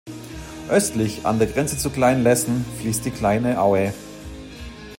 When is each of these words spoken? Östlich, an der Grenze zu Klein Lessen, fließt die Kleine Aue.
Östlich, 0.67 1.27
an 1.27 1.37
der 1.37 1.45
Grenze 1.47 1.77
zu 1.77 1.91
Klein 1.91 2.23
Lessen, 2.23 2.65
fließt 2.79 3.05
die 3.05 3.11
Kleine 3.11 3.61
Aue. 3.61 3.93